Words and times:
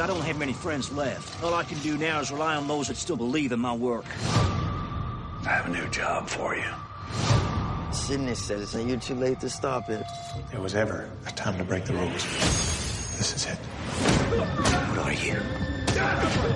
I 0.00 0.06
don't 0.06 0.20
have 0.22 0.38
many 0.38 0.52
friends 0.52 0.92
left. 0.92 1.42
All 1.42 1.54
I 1.54 1.62
can 1.62 1.78
do 1.78 1.96
now 1.96 2.20
is 2.20 2.32
rely 2.32 2.56
on 2.56 2.66
those 2.66 2.88
that 2.88 2.96
still 2.96 3.16
believe 3.16 3.52
in 3.52 3.60
my 3.60 3.72
work. 3.72 4.06
I 5.46 5.50
have 5.50 5.66
a 5.66 5.70
new 5.70 5.86
job 5.88 6.28
for 6.28 6.56
you. 6.56 6.64
Sydney 7.92 8.34
said 8.34 8.60
it's 8.60 8.74
you're 8.74 8.98
too 8.98 9.14
late 9.14 9.40
to 9.40 9.48
stop 9.48 9.88
it. 9.88 10.04
There 10.50 10.60
was 10.60 10.74
ever 10.74 11.08
a 11.26 11.30
time 11.30 11.56
to 11.58 11.64
break 11.64 11.84
the 11.84 11.94
rules. 11.94 12.24
This 13.16 13.36
is 13.36 13.46
it. 13.46 13.56
What 13.56 14.98
are 14.98 15.12
you? 15.12 15.40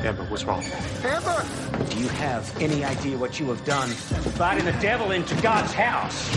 Amber, 0.05 0.25
what's 0.25 0.45
wrong? 0.45 0.65
Amber! 1.05 1.47
Do 1.91 1.99
you 2.01 2.09
have 2.09 2.61
any 2.61 2.85
idea 2.85 3.17
what 3.17 3.39
you 3.39 3.47
have 3.47 3.65
done? 3.65 3.89
Inviting 3.89 4.65
the 4.65 4.73
devil 4.73 5.13
into 5.13 5.41
God's 5.41 5.73
house. 5.73 6.37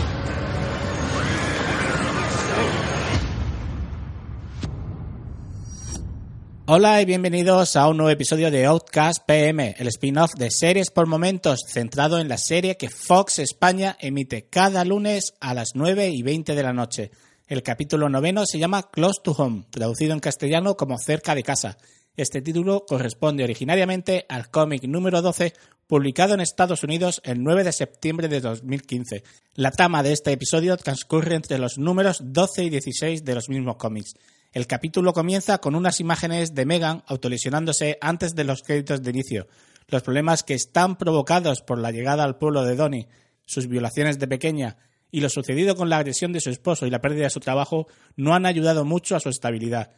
Hola 6.64 7.02
y 7.02 7.04
bienvenidos 7.04 7.74
a 7.74 7.88
un 7.88 7.96
nuevo 7.96 8.10
episodio 8.10 8.48
de 8.48 8.66
Outcast 8.66 9.26
PM, 9.26 9.74
el 9.78 9.88
spin-off 9.88 10.34
de 10.38 10.48
series 10.52 10.92
por 10.92 11.08
momentos 11.08 11.58
centrado 11.66 12.20
en 12.20 12.28
la 12.28 12.38
serie 12.38 12.76
que 12.76 12.88
Fox 12.88 13.40
España 13.40 13.96
emite 13.98 14.46
cada 14.48 14.84
lunes 14.84 15.34
a 15.40 15.54
las 15.54 15.70
9 15.74 16.10
y 16.10 16.22
20 16.22 16.54
de 16.54 16.62
la 16.62 16.72
noche. 16.72 17.10
El 17.48 17.64
capítulo 17.64 18.08
noveno 18.08 18.46
se 18.46 18.60
llama 18.60 18.88
Close 18.92 19.20
to 19.24 19.32
Home, 19.32 19.64
traducido 19.70 20.12
en 20.12 20.20
castellano 20.20 20.76
como 20.76 20.98
Cerca 20.98 21.34
de 21.34 21.42
casa. 21.42 21.78
Este 22.16 22.40
título 22.42 22.84
corresponde 22.86 23.42
originariamente 23.42 24.24
al 24.28 24.48
cómic 24.48 24.84
número 24.84 25.20
12 25.20 25.54
publicado 25.88 26.34
en 26.34 26.40
Estados 26.40 26.84
Unidos 26.84 27.20
el 27.24 27.42
9 27.42 27.64
de 27.64 27.72
septiembre 27.72 28.28
de 28.28 28.40
2015. 28.40 29.24
La 29.56 29.72
trama 29.72 30.04
de 30.04 30.12
este 30.12 30.30
episodio 30.30 30.76
transcurre 30.76 31.34
entre 31.34 31.58
los 31.58 31.76
números 31.76 32.20
12 32.22 32.64
y 32.64 32.70
16 32.70 33.24
de 33.24 33.34
los 33.34 33.48
mismos 33.48 33.76
cómics. 33.76 34.14
El 34.52 34.66
capítulo 34.66 35.14
comienza 35.14 35.58
con 35.58 35.74
unas 35.74 35.98
imágenes 35.98 36.54
de 36.54 36.66
Megan 36.66 37.02
autolesionándose 37.06 37.96
antes 38.02 38.34
de 38.34 38.44
los 38.44 38.62
créditos 38.62 39.02
de 39.02 39.10
inicio. 39.10 39.46
Los 39.88 40.02
problemas 40.02 40.42
que 40.42 40.52
están 40.52 40.96
provocados 40.96 41.62
por 41.62 41.78
la 41.78 41.90
llegada 41.90 42.24
al 42.24 42.36
pueblo 42.36 42.62
de 42.62 42.76
Donnie, 42.76 43.08
sus 43.46 43.66
violaciones 43.66 44.18
de 44.18 44.28
pequeña 44.28 44.76
y 45.10 45.20
lo 45.20 45.30
sucedido 45.30 45.74
con 45.74 45.88
la 45.88 45.96
agresión 45.96 46.34
de 46.34 46.40
su 46.40 46.50
esposo 46.50 46.86
y 46.86 46.90
la 46.90 47.00
pérdida 47.00 47.24
de 47.24 47.30
su 47.30 47.40
trabajo 47.40 47.86
no 48.16 48.34
han 48.34 48.44
ayudado 48.44 48.84
mucho 48.84 49.16
a 49.16 49.20
su 49.20 49.30
estabilidad. 49.30 49.92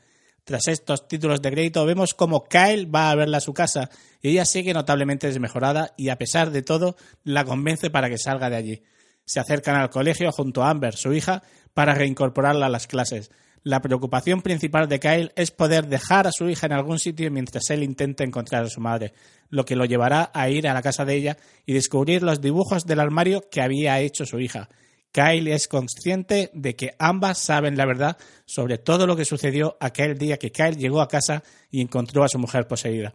Tras 0.44 0.68
estos 0.68 1.08
títulos 1.08 1.42
de 1.42 1.50
crédito 1.50 1.84
vemos 1.84 2.14
como 2.14 2.44
Kyle 2.44 2.86
va 2.86 3.10
a 3.10 3.14
verla 3.16 3.38
a 3.38 3.40
su 3.40 3.54
casa 3.54 3.90
y 4.22 4.28
ella 4.28 4.44
sigue 4.44 4.72
notablemente 4.72 5.26
desmejorada 5.26 5.94
y 5.96 6.10
a 6.10 6.18
pesar 6.18 6.52
de 6.52 6.62
todo 6.62 6.96
la 7.24 7.44
convence 7.44 7.90
para 7.90 8.08
que 8.08 8.18
salga 8.18 8.50
de 8.50 8.56
allí. 8.56 8.82
Se 9.24 9.40
acercan 9.40 9.74
al 9.74 9.90
colegio 9.90 10.30
junto 10.30 10.62
a 10.62 10.70
Amber, 10.70 10.94
su 10.94 11.12
hija, 11.12 11.42
para 11.72 11.94
reincorporarla 11.94 12.66
a 12.66 12.68
las 12.68 12.86
clases. 12.86 13.32
La 13.66 13.80
preocupación 13.80 14.42
principal 14.42 14.90
de 14.90 15.00
Kyle 15.00 15.32
es 15.36 15.50
poder 15.50 15.88
dejar 15.88 16.26
a 16.26 16.32
su 16.32 16.50
hija 16.50 16.66
en 16.66 16.74
algún 16.74 16.98
sitio 16.98 17.30
mientras 17.30 17.70
él 17.70 17.82
intenta 17.82 18.22
encontrar 18.22 18.62
a 18.62 18.68
su 18.68 18.78
madre, 18.78 19.14
lo 19.48 19.64
que 19.64 19.74
lo 19.74 19.86
llevará 19.86 20.30
a 20.34 20.50
ir 20.50 20.68
a 20.68 20.74
la 20.74 20.82
casa 20.82 21.06
de 21.06 21.14
ella 21.14 21.38
y 21.64 21.72
descubrir 21.72 22.22
los 22.22 22.42
dibujos 22.42 22.84
del 22.84 23.00
armario 23.00 23.48
que 23.50 23.62
había 23.62 23.98
hecho 24.00 24.26
su 24.26 24.38
hija. 24.38 24.68
Kyle 25.12 25.48
es 25.48 25.66
consciente 25.66 26.50
de 26.52 26.76
que 26.76 26.94
ambas 26.98 27.38
saben 27.38 27.78
la 27.78 27.86
verdad 27.86 28.18
sobre 28.44 28.76
todo 28.76 29.06
lo 29.06 29.16
que 29.16 29.24
sucedió 29.24 29.78
aquel 29.80 30.18
día 30.18 30.36
que 30.36 30.52
Kyle 30.52 30.76
llegó 30.76 31.00
a 31.00 31.08
casa 31.08 31.42
y 31.70 31.80
encontró 31.80 32.22
a 32.22 32.28
su 32.28 32.38
mujer 32.38 32.68
poseída. 32.68 33.14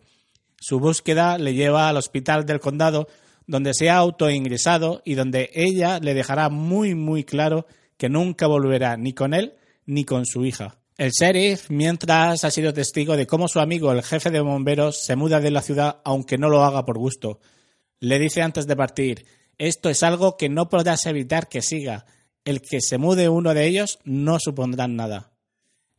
Su 0.60 0.80
búsqueda 0.80 1.38
le 1.38 1.54
lleva 1.54 1.90
al 1.90 1.98
hospital 1.98 2.48
del 2.48 2.60
condado, 2.60 3.08
donde 3.46 3.76
se 3.76 3.92
ha 3.92 3.98
autoingresado 3.98 5.04
y 5.06 5.14
donde 5.14 5.52
ella 5.54 6.00
le 6.00 6.16
dejará 6.16 6.50
muy 6.50 6.96
muy 6.96 7.24
claro 7.24 7.68
que 7.98 8.10
nunca 8.10 8.48
volverá 8.48 8.98
ni 8.98 9.14
con 9.14 9.36
él 9.36 9.54
ni 9.90 10.06
con 10.06 10.26
su 10.26 10.46
hija. 10.46 10.78
El 10.98 11.12
sheriff, 11.12 11.70
mientras, 11.70 12.44
ha 12.44 12.52
sido 12.52 12.74
testigo 12.74 13.18
de 13.18 13.26
cómo 13.26 13.48
su 13.48 13.60
amigo, 13.60 13.92
el 13.92 14.04
jefe 14.04 14.30
de 14.30 14.40
bomberos, 14.40 15.04
se 15.04 15.16
muda 15.16 15.40
de 15.40 15.50
la 15.50 15.64
ciudad 15.64 16.02
aunque 16.04 16.38
no 16.38 16.48
lo 16.48 16.64
haga 16.64 16.86
por 16.86 17.00
gusto. 17.00 17.40
Le 18.00 18.20
dice 18.20 18.44
antes 18.44 18.68
de 18.68 18.76
partir, 18.76 19.26
esto 19.58 19.90
es 19.90 20.04
algo 20.04 20.38
que 20.38 20.48
no 20.48 20.70
podrás 20.70 21.06
evitar 21.08 21.50
que 21.50 21.64
siga. 21.64 22.06
El 22.46 22.62
que 22.62 22.82
se 22.82 23.00
mude 23.00 23.30
uno 23.30 23.54
de 23.54 23.66
ellos 23.66 23.98
no 24.04 24.40
supondrán 24.40 24.96
nada. 24.96 25.32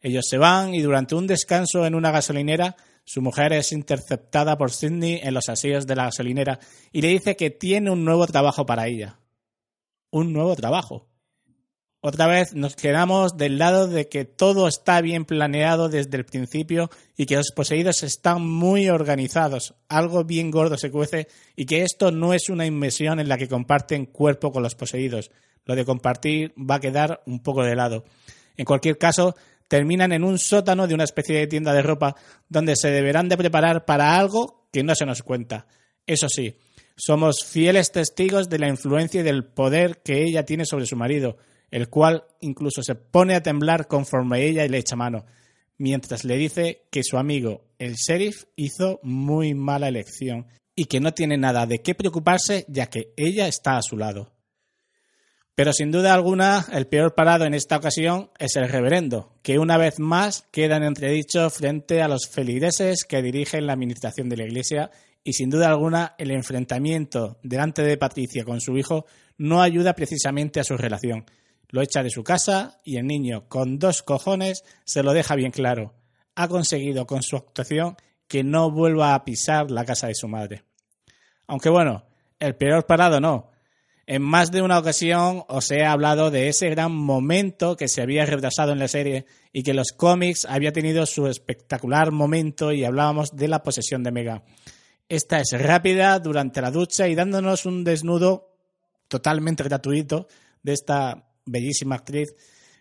Ellos 0.00 0.26
se 0.28 0.38
van 0.38 0.72
y 0.72 0.82
durante 0.82 1.16
un 1.16 1.26
descanso 1.26 1.84
en 1.84 1.96
una 1.96 2.12
gasolinera, 2.12 2.76
su 3.04 3.22
mujer 3.22 3.52
es 3.52 3.72
interceptada 3.72 4.56
por 4.56 4.70
Sidney 4.70 5.20
en 5.22 5.34
los 5.34 5.48
asillos 5.48 5.86
de 5.86 5.96
la 5.96 6.04
gasolinera 6.04 6.60
y 6.92 7.02
le 7.02 7.08
dice 7.08 7.34
que 7.34 7.50
tiene 7.50 7.90
un 7.90 8.04
nuevo 8.04 8.26
trabajo 8.28 8.66
para 8.66 8.86
ella. 8.86 9.18
Un 10.10 10.32
nuevo 10.32 10.54
trabajo. 10.54 11.09
Otra 12.02 12.26
vez 12.26 12.54
nos 12.54 12.76
quedamos 12.76 13.36
del 13.36 13.58
lado 13.58 13.86
de 13.86 14.08
que 14.08 14.24
todo 14.24 14.68
está 14.68 15.02
bien 15.02 15.26
planeado 15.26 15.90
desde 15.90 16.16
el 16.16 16.24
principio 16.24 16.88
y 17.14 17.26
que 17.26 17.36
los 17.36 17.52
poseídos 17.54 18.02
están 18.02 18.40
muy 18.40 18.88
organizados, 18.88 19.74
algo 19.86 20.24
bien 20.24 20.50
gordo 20.50 20.78
se 20.78 20.90
cuece 20.90 21.28
y 21.56 21.66
que 21.66 21.82
esto 21.82 22.10
no 22.10 22.32
es 22.32 22.48
una 22.48 22.64
inmersión 22.64 23.20
en 23.20 23.28
la 23.28 23.36
que 23.36 23.48
comparten 23.48 24.06
cuerpo 24.06 24.50
con 24.50 24.62
los 24.62 24.74
poseídos. 24.74 25.30
Lo 25.66 25.74
de 25.74 25.84
compartir 25.84 26.54
va 26.58 26.76
a 26.76 26.80
quedar 26.80 27.22
un 27.26 27.42
poco 27.42 27.62
de 27.64 27.76
lado. 27.76 28.04
En 28.56 28.64
cualquier 28.64 28.96
caso, 28.96 29.36
terminan 29.68 30.12
en 30.12 30.24
un 30.24 30.38
sótano 30.38 30.86
de 30.86 30.94
una 30.94 31.04
especie 31.04 31.36
de 31.36 31.48
tienda 31.48 31.74
de 31.74 31.82
ropa 31.82 32.16
donde 32.48 32.76
se 32.76 32.90
deberán 32.90 33.28
de 33.28 33.36
preparar 33.36 33.84
para 33.84 34.18
algo 34.18 34.66
que 34.72 34.82
no 34.82 34.94
se 34.94 35.04
nos 35.04 35.22
cuenta. 35.22 35.66
Eso 36.06 36.30
sí, 36.30 36.56
somos 36.96 37.44
fieles 37.44 37.92
testigos 37.92 38.48
de 38.48 38.58
la 38.58 38.68
influencia 38.68 39.20
y 39.20 39.24
del 39.24 39.44
poder 39.44 40.00
que 40.02 40.22
ella 40.22 40.46
tiene 40.46 40.64
sobre 40.64 40.86
su 40.86 40.96
marido, 40.96 41.36
el 41.70 41.88
cual 41.88 42.24
incluso 42.40 42.82
se 42.82 42.94
pone 42.94 43.34
a 43.34 43.42
temblar 43.42 43.86
conforme 43.86 44.44
ella 44.46 44.66
le 44.66 44.78
echa 44.78 44.96
mano, 44.96 45.24
mientras 45.78 46.24
le 46.24 46.36
dice 46.36 46.82
que 46.90 47.02
su 47.02 47.16
amigo, 47.16 47.64
el 47.78 47.94
sheriff, 47.94 48.44
hizo 48.56 49.00
muy 49.02 49.54
mala 49.54 49.88
elección 49.88 50.46
y 50.74 50.86
que 50.86 51.00
no 51.00 51.14
tiene 51.14 51.36
nada 51.36 51.66
de 51.66 51.80
qué 51.80 51.94
preocuparse 51.94 52.64
ya 52.68 52.86
que 52.86 53.12
ella 53.16 53.48
está 53.48 53.76
a 53.76 53.82
su 53.82 53.96
lado. 53.96 54.32
Pero 55.54 55.72
sin 55.72 55.90
duda 55.90 56.14
alguna, 56.14 56.64
el 56.72 56.86
peor 56.86 57.14
parado 57.14 57.44
en 57.44 57.52
esta 57.52 57.76
ocasión 57.76 58.30
es 58.38 58.56
el 58.56 58.68
reverendo, 58.68 59.34
que 59.42 59.58
una 59.58 59.76
vez 59.76 59.98
más 59.98 60.46
queda 60.52 60.76
en 60.76 60.84
entredicho 60.84 61.50
frente 61.50 62.00
a 62.00 62.08
los 62.08 62.28
feligreses 62.28 63.04
que 63.04 63.20
dirigen 63.20 63.66
la 63.66 63.74
administración 63.74 64.28
de 64.30 64.38
la 64.38 64.44
iglesia 64.44 64.90
y 65.22 65.34
sin 65.34 65.50
duda 65.50 65.68
alguna 65.68 66.14
el 66.16 66.30
enfrentamiento 66.30 67.38
delante 67.42 67.82
de 67.82 67.98
Patricia 67.98 68.44
con 68.44 68.60
su 68.60 68.78
hijo 68.78 69.04
no 69.36 69.60
ayuda 69.60 69.94
precisamente 69.94 70.60
a 70.60 70.64
su 70.64 70.76
relación. 70.76 71.26
Lo 71.70 71.82
echa 71.82 72.02
de 72.02 72.10
su 72.10 72.24
casa 72.24 72.78
y 72.84 72.96
el 72.96 73.06
niño, 73.06 73.48
con 73.48 73.78
dos 73.78 74.02
cojones, 74.02 74.64
se 74.84 75.02
lo 75.02 75.12
deja 75.12 75.36
bien 75.36 75.52
claro. 75.52 75.94
Ha 76.34 76.48
conseguido 76.48 77.06
con 77.06 77.22
su 77.22 77.36
actuación 77.36 77.96
que 78.26 78.44
no 78.44 78.70
vuelva 78.70 79.14
a 79.14 79.24
pisar 79.24 79.70
la 79.70 79.84
casa 79.84 80.06
de 80.06 80.14
su 80.14 80.28
madre. 80.28 80.64
Aunque 81.46 81.68
bueno, 81.68 82.04
el 82.38 82.56
peor 82.56 82.86
parado 82.86 83.20
no. 83.20 83.50
En 84.06 84.22
más 84.22 84.50
de 84.50 84.62
una 84.62 84.78
ocasión 84.78 85.44
os 85.48 85.70
he 85.70 85.84
hablado 85.84 86.30
de 86.30 86.48
ese 86.48 86.68
gran 86.70 86.92
momento 86.92 87.76
que 87.76 87.86
se 87.86 88.02
había 88.02 88.26
retrasado 88.26 88.72
en 88.72 88.80
la 88.80 88.88
serie 88.88 89.26
y 89.52 89.62
que 89.62 89.74
los 89.74 89.92
cómics 89.92 90.44
había 90.46 90.72
tenido 90.72 91.06
su 91.06 91.28
espectacular 91.28 92.10
momento 92.10 92.72
y 92.72 92.84
hablábamos 92.84 93.30
de 93.36 93.46
la 93.46 93.62
posesión 93.62 94.02
de 94.02 94.10
Mega. 94.10 94.42
Esta 95.08 95.40
es 95.40 95.52
rápida 95.52 96.18
durante 96.18 96.60
la 96.60 96.72
ducha 96.72 97.06
y 97.06 97.14
dándonos 97.14 97.66
un 97.66 97.84
desnudo 97.84 98.56
totalmente 99.06 99.62
gratuito 99.62 100.26
de 100.62 100.72
esta 100.72 101.29
bellísima 101.46 101.96
actriz, 101.96 102.34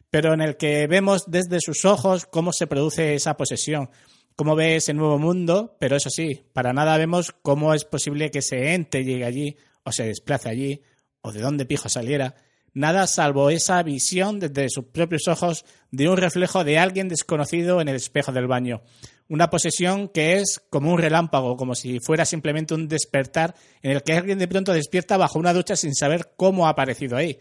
pero 0.09 0.33
en 0.33 0.41
el 0.41 0.57
que 0.57 0.87
vemos 0.87 1.25
desde 1.27 1.59
sus 1.59 1.85
ojos 1.85 2.25
cómo 2.25 2.51
se 2.51 2.67
produce 2.67 3.15
esa 3.15 3.37
posesión, 3.37 3.89
cómo 4.35 4.55
ve 4.55 4.77
ese 4.77 4.93
nuevo 4.93 5.19
mundo, 5.19 5.75
pero 5.79 5.95
eso 5.95 6.09
sí, 6.09 6.45
para 6.53 6.73
nada 6.73 6.97
vemos 6.97 7.33
cómo 7.41 7.73
es 7.73 7.85
posible 7.85 8.31
que 8.31 8.39
ese 8.39 8.73
ente 8.73 9.03
llegue 9.03 9.25
allí 9.25 9.57
o 9.83 9.91
se 9.91 10.05
desplace 10.05 10.49
allí, 10.49 10.81
o 11.21 11.31
de 11.31 11.41
dónde 11.41 11.65
pijo 11.65 11.89
saliera, 11.89 12.35
nada 12.73 13.07
salvo 13.07 13.49
esa 13.49 13.81
visión 13.83 14.39
desde 14.39 14.69
sus 14.69 14.85
propios 14.85 15.27
ojos 15.27 15.65
de 15.91 16.07
un 16.07 16.17
reflejo 16.17 16.63
de 16.63 16.79
alguien 16.79 17.09
desconocido 17.09 17.81
en 17.81 17.89
el 17.89 17.95
espejo 17.95 18.31
del 18.31 18.47
baño. 18.47 18.81
Una 19.27 19.49
posesión 19.49 20.07
que 20.07 20.37
es 20.37 20.61
como 20.69 20.91
un 20.91 20.99
relámpago, 20.99 21.55
como 21.55 21.75
si 21.75 21.99
fuera 21.99 22.25
simplemente 22.25 22.73
un 22.73 22.87
despertar 22.87 23.55
en 23.81 23.91
el 23.91 24.03
que 24.03 24.13
alguien 24.13 24.39
de 24.39 24.47
pronto 24.47 24.73
despierta 24.73 25.17
bajo 25.17 25.37
una 25.37 25.53
ducha 25.53 25.75
sin 25.75 25.93
saber 25.93 26.31
cómo 26.35 26.65
ha 26.65 26.71
aparecido 26.71 27.15
ahí. 27.15 27.37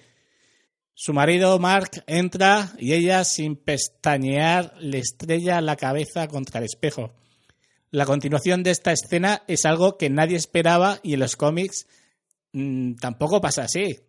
Su 1.00 1.12
marido 1.12 1.56
Mark 1.60 2.02
entra 2.08 2.72
y 2.76 2.92
ella, 2.92 3.22
sin 3.22 3.54
pestañear, 3.54 4.74
le 4.80 4.98
estrella 4.98 5.60
la 5.60 5.76
cabeza 5.76 6.26
contra 6.26 6.58
el 6.58 6.64
espejo. 6.64 7.12
La 7.92 8.04
continuación 8.04 8.64
de 8.64 8.72
esta 8.72 8.90
escena 8.90 9.44
es 9.46 9.64
algo 9.64 9.96
que 9.96 10.10
nadie 10.10 10.36
esperaba 10.36 10.98
y 11.04 11.14
en 11.14 11.20
los 11.20 11.36
cómics 11.36 11.86
mmm, 12.52 12.94
tampoco 12.94 13.40
pasa 13.40 13.62
así. 13.62 14.00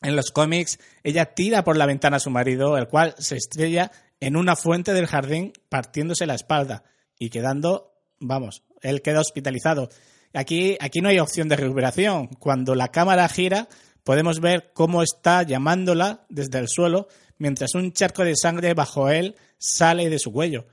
En 0.00 0.16
los 0.16 0.30
cómics, 0.30 0.78
ella 1.02 1.34
tira 1.34 1.64
por 1.64 1.76
la 1.76 1.84
ventana 1.84 2.16
a 2.16 2.20
su 2.20 2.30
marido, 2.30 2.78
el 2.78 2.88
cual 2.88 3.14
se 3.18 3.36
estrella 3.36 3.92
en 4.18 4.34
una 4.34 4.56
fuente 4.56 4.94
del 4.94 5.08
jardín 5.08 5.52
partiéndose 5.68 6.24
la 6.24 6.34
espalda 6.34 6.82
y 7.18 7.28
quedando, 7.28 7.92
vamos, 8.18 8.62
él 8.80 9.02
queda 9.02 9.20
hospitalizado. 9.20 9.90
Aquí, 10.32 10.78
aquí 10.80 11.02
no 11.02 11.10
hay 11.10 11.18
opción 11.18 11.50
de 11.50 11.56
recuperación. 11.56 12.28
Cuando 12.28 12.74
la 12.74 12.88
cámara 12.88 13.28
gira, 13.28 13.68
podemos 14.04 14.40
ver 14.40 14.72
cómo 14.72 15.02
está 15.02 15.42
llamándola 15.42 16.26
desde 16.28 16.58
el 16.58 16.68
suelo 16.68 17.08
mientras 17.38 17.74
un 17.74 17.92
charco 17.92 18.24
de 18.24 18.36
sangre 18.36 18.74
bajo 18.74 19.08
él 19.08 19.36
sale 19.58 20.10
de 20.10 20.18
su 20.18 20.32
cuello. 20.32 20.66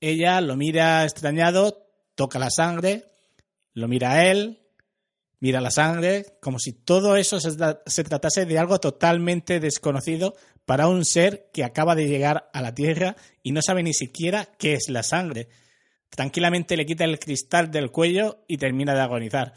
Ella 0.00 0.40
lo 0.40 0.56
mira 0.56 1.04
extrañado, 1.04 1.86
toca 2.14 2.38
la 2.38 2.50
sangre, 2.50 3.04
lo 3.74 3.86
mira 3.86 4.12
a 4.12 4.26
él, 4.26 4.60
mira 5.40 5.60
la 5.60 5.70
sangre, 5.70 6.38
como 6.40 6.58
si 6.58 6.72
todo 6.72 7.16
eso 7.16 7.40
se, 7.40 7.50
se, 7.86 8.04
tratase 8.04 8.46
de 8.46 8.58
algo 8.58 8.78
totalmente 8.78 9.60
desconocido 9.60 10.34
para 10.64 10.88
un 10.88 11.04
ser 11.04 11.50
que 11.52 11.64
acaba 11.64 11.94
de 11.94 12.08
llegar 12.08 12.50
a 12.52 12.62
la 12.62 12.74
Tierra 12.74 13.16
y 13.42 13.52
no 13.52 13.62
sabe 13.62 13.82
ni 13.82 13.94
siquiera 13.94 14.48
qué 14.58 14.74
es 14.74 14.88
la 14.88 15.02
sangre. 15.02 15.48
Tranquilamente 16.08 16.76
le 16.76 16.86
quita 16.86 17.04
el 17.04 17.18
cristal 17.18 17.70
del 17.70 17.90
cuello 17.90 18.44
y 18.48 18.56
termina 18.56 18.94
de 18.94 19.00
agonizar. 19.00 19.54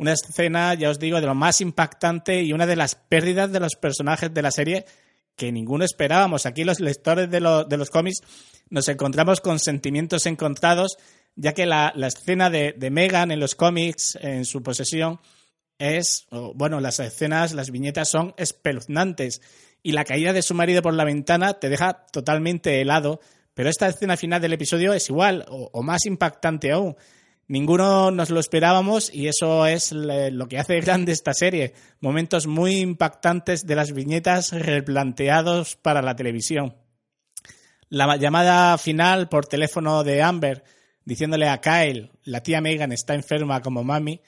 Una 0.00 0.14
escena, 0.14 0.72
ya 0.72 0.88
os 0.88 0.98
digo, 0.98 1.20
de 1.20 1.26
lo 1.26 1.34
más 1.34 1.60
impactante 1.60 2.42
y 2.42 2.54
una 2.54 2.66
de 2.66 2.74
las 2.74 2.94
pérdidas 2.94 3.52
de 3.52 3.60
los 3.60 3.74
personajes 3.74 4.32
de 4.32 4.40
la 4.40 4.50
serie 4.50 4.86
que 5.36 5.52
ninguno 5.52 5.84
esperábamos. 5.84 6.46
Aquí 6.46 6.64
los 6.64 6.80
lectores 6.80 7.30
de, 7.30 7.40
lo, 7.40 7.64
de 7.64 7.76
los 7.76 7.90
cómics 7.90 8.22
nos 8.70 8.88
encontramos 8.88 9.42
con 9.42 9.58
sentimientos 9.58 10.24
encontrados 10.24 10.96
ya 11.36 11.52
que 11.52 11.66
la, 11.66 11.92
la 11.94 12.06
escena 12.06 12.48
de, 12.48 12.72
de, 12.78 12.90
Megan 12.90 13.30
en 13.30 13.40
los 13.40 13.54
cómics, 13.54 14.18
en 14.22 14.46
su 14.46 14.62
posesión, 14.62 15.20
es, 15.78 16.26
bueno, 16.54 16.80
las 16.80 16.98
escenas, 16.98 17.52
las 17.52 17.70
viñetas 17.70 18.08
son 18.08 18.32
espeluznantes 18.38 19.42
y 19.82 19.92
la 19.92 20.04
caída 20.04 20.32
de 20.32 20.40
su 20.40 20.54
marido 20.54 20.80
por 20.80 20.94
la 20.94 21.04
ventana 21.04 21.60
te 21.60 21.68
deja 21.68 22.06
totalmente 22.10 22.80
helado, 22.80 23.20
pero 23.52 23.68
esta 23.68 23.86
escena 23.86 24.16
final 24.16 24.40
del 24.40 24.54
episodio 24.54 24.94
es 24.94 25.10
igual 25.10 25.44
o, 25.50 25.68
o 25.74 25.82
más 25.82 26.06
impactante 26.06 26.72
aún. 26.72 26.96
Ninguno 27.50 28.12
nos 28.12 28.30
lo 28.30 28.38
esperábamos 28.38 29.12
y 29.12 29.26
eso 29.26 29.66
es 29.66 29.90
lo 29.90 30.46
que 30.46 30.58
hace 30.58 30.80
grande 30.80 31.10
esta 31.10 31.34
serie. 31.34 31.74
Momentos 31.98 32.46
muy 32.46 32.76
impactantes 32.76 33.66
de 33.66 33.74
las 33.74 33.90
viñetas 33.90 34.52
replanteados 34.52 35.74
para 35.74 36.00
la 36.00 36.14
televisión. 36.14 36.76
La 37.88 38.16
llamada 38.18 38.78
final 38.78 39.28
por 39.28 39.46
teléfono 39.46 40.04
de 40.04 40.22
Amber 40.22 40.62
diciéndole 41.04 41.48
a 41.48 41.60
Kyle, 41.60 42.12
la 42.22 42.40
tía 42.40 42.60
Megan 42.60 42.92
está 42.92 43.14
enferma 43.14 43.62
como 43.62 43.82
mami, 43.82 44.20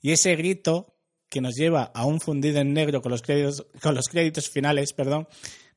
y 0.00 0.12
ese 0.12 0.34
grito 0.34 0.96
que 1.28 1.42
nos 1.42 1.56
lleva 1.56 1.90
a 1.94 2.06
un 2.06 2.18
fundido 2.18 2.60
en 2.60 2.72
negro 2.72 3.02
con 3.02 3.12
los 3.12 3.20
créditos, 3.20 3.66
con 3.82 3.94
los 3.94 4.08
créditos 4.08 4.48
finales, 4.48 4.94
perdón, 4.94 5.28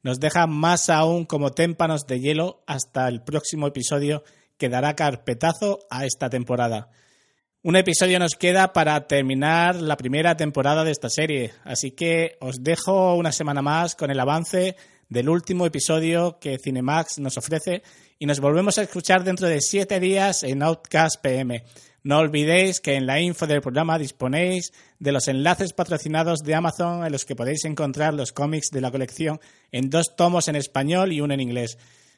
nos 0.03 0.21
deja 0.21 0.47
más 0.47 0.89
aún 0.89 1.25
como 1.25 1.51
témpanos 1.51 2.07
de 2.07 2.21
hielo 2.21 2.63
hasta 2.65 3.09
el 3.09 3.23
próximo 3.23 3.67
episodio 3.67 4.23
que 4.63 4.69
dará 4.69 4.95
carpetazo 4.95 5.79
a 5.89 6.05
esta 6.05 6.29
temporada. 6.29 6.87
Un 7.63 7.75
episodio 7.75 8.17
nos 8.17 8.35
queda 8.35 8.71
para 8.71 9.07
terminar 9.09 9.75
la 9.75 9.97
primera 9.97 10.37
temporada 10.37 10.85
de 10.85 10.91
esta 10.91 11.09
serie, 11.09 11.51
así 11.65 11.91
que 11.91 12.37
os 12.39 12.63
dejo 12.63 13.15
una 13.15 13.33
semana 13.33 13.61
más 13.61 13.93
con 13.93 14.09
el 14.09 14.21
avance 14.21 14.77
del 15.09 15.27
último 15.27 15.65
episodio 15.65 16.39
que 16.39 16.57
Cinemax 16.63 17.19
nos 17.19 17.37
ofrece 17.37 17.83
y 18.19 18.25
nos 18.25 18.39
volvemos 18.39 18.77
a 18.77 18.83
escuchar 18.83 19.25
dentro 19.25 19.49
de 19.49 19.59
siete 19.59 19.99
días 19.99 20.43
en 20.43 20.63
Outcast 20.63 21.21
PM. 21.21 21.65
No 22.01 22.19
olvidéis 22.19 22.79
que 22.79 22.95
en 22.95 23.05
la 23.05 23.19
info 23.19 23.47
del 23.47 23.59
programa 23.59 23.99
disponéis 23.99 24.71
de 24.97 25.11
los 25.11 25.27
enlaces 25.27 25.73
patrocinados 25.73 26.39
de 26.39 26.55
Amazon 26.55 27.05
en 27.05 27.11
los 27.11 27.25
que 27.25 27.35
podéis 27.35 27.65
encontrar 27.65 28.13
los 28.13 28.31
cómics 28.31 28.69
de 28.71 28.79
la 28.79 28.91
colección 28.91 29.41
en 29.73 29.89
dos 29.89 30.15
tomos 30.15 30.47
en 30.47 30.55
español 30.55 31.11
y 31.11 31.19
uno 31.19 31.33
en 31.33 31.41
inglés. 31.41 31.77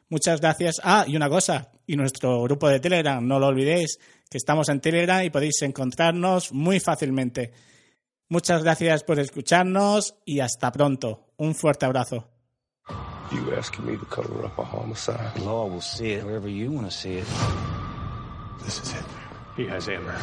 Muchas 0.10 0.40
gracias. 0.40 0.80
Ah, 0.84 1.06
y 1.08 1.16
una 1.16 1.30
cosa, 1.30 1.72
y 1.88 1.96
nuestro 1.96 2.44
grupo 2.44 2.70
de 2.70 2.80
Telegram, 2.80 3.26
no 3.26 3.40
lo 3.40 3.48
olvidéis, 3.48 4.00
que 4.30 4.38
estamos 4.38 4.70
en 4.70 4.82
Telegram 4.82 5.24
y 5.24 5.30
podéis 5.30 5.62
encontrarnos 5.62 6.52
muy 6.52 6.80
fácilmente. 6.80 7.52
Muchas 8.30 8.64
gracias 8.64 9.04
por 9.04 9.20
escucharnos 9.20 10.16
y 10.26 10.40
hasta 10.40 10.72
pronto. 10.72 11.28
Un 11.38 11.56
fuerte 11.56 11.86
abrazo. 11.86 12.28
You 13.32 13.56
asking 13.58 13.86
me 13.86 13.98
to 13.98 14.06
cover 14.06 14.46
up 14.46 14.60
a 14.60 14.64
homicide? 14.64 15.34
The 15.36 15.44
law 15.44 15.68
will 15.68 15.82
see 15.82 16.14
it 16.14 16.24
wherever 16.24 16.48
you 16.48 16.72
want 16.72 16.86
to 16.86 16.92
see 16.92 17.18
it. 17.18 17.26
This 18.64 18.80
is 18.80 18.94
it. 18.94 19.06
He 19.58 19.66
has 19.68 19.90
Amber. 19.90 20.16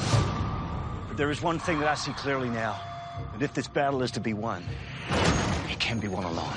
But 1.08 1.16
there 1.16 1.30
is 1.30 1.42
one 1.42 1.58
thing 1.58 1.80
that 1.80 1.88
I 1.88 1.94
see 1.94 2.12
clearly 2.12 2.48
now. 2.48 2.80
That 3.32 3.42
if 3.42 3.54
this 3.54 3.66
battle 3.66 4.02
is 4.02 4.12
to 4.12 4.20
be 4.20 4.34
won, 4.34 4.62
it 5.68 5.80
can 5.80 5.98
be 5.98 6.08
won 6.08 6.24
alone. 6.24 6.56